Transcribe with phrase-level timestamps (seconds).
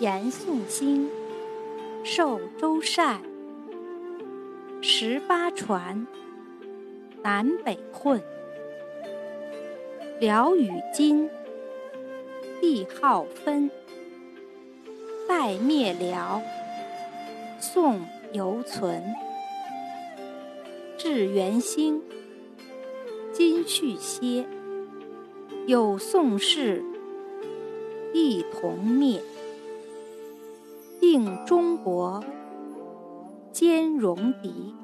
[0.00, 1.08] 严宋兴，
[2.02, 3.22] 寿周善。
[4.82, 6.04] 十八传，
[7.22, 8.20] 南北混。
[10.18, 11.30] 辽与金，
[12.60, 13.70] 帝号分。
[15.28, 16.42] 代灭辽，
[17.60, 18.00] 宋
[18.32, 19.00] 犹存。
[20.98, 22.02] 至元兴，
[23.32, 24.44] 金续歇。
[25.66, 26.82] 有宋氏，
[28.12, 29.22] 一同灭。
[31.14, 32.24] 敬中国，
[33.52, 34.74] 兼容敌。